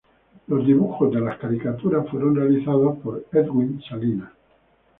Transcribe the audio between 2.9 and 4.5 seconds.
por Edwin Salinas.